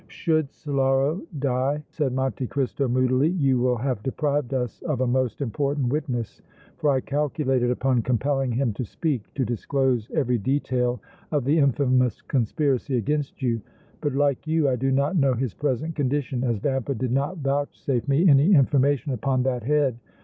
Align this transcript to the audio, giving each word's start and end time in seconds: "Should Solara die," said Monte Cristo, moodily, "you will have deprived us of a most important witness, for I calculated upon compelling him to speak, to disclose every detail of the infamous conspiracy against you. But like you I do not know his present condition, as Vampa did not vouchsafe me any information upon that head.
"Should 0.07 0.49
Solara 0.49 1.21
die," 1.37 1.83
said 1.89 2.11
Monte 2.11 2.47
Cristo, 2.47 2.87
moodily, 2.87 3.29
"you 3.29 3.59
will 3.59 3.77
have 3.77 4.01
deprived 4.01 4.51
us 4.51 4.81
of 4.81 5.01
a 5.01 5.05
most 5.05 5.41
important 5.43 5.89
witness, 5.89 6.41
for 6.77 6.89
I 6.89 7.01
calculated 7.01 7.69
upon 7.69 8.01
compelling 8.01 8.51
him 8.51 8.73
to 8.73 8.83
speak, 8.83 9.31
to 9.35 9.45
disclose 9.45 10.09
every 10.09 10.39
detail 10.39 10.99
of 11.29 11.45
the 11.45 11.59
infamous 11.59 12.23
conspiracy 12.23 12.97
against 12.97 13.43
you. 13.43 13.61
But 14.01 14.13
like 14.15 14.47
you 14.47 14.67
I 14.69 14.75
do 14.75 14.89
not 14.89 15.17
know 15.17 15.35
his 15.35 15.53
present 15.53 15.95
condition, 15.95 16.43
as 16.43 16.57
Vampa 16.57 16.95
did 16.95 17.11
not 17.11 17.37
vouchsafe 17.37 18.07
me 18.07 18.27
any 18.27 18.55
information 18.55 19.11
upon 19.13 19.43
that 19.43 19.61
head. 19.61 19.99